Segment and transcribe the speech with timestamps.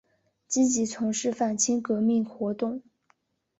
[0.47, 2.81] 积极从事反清革命活动。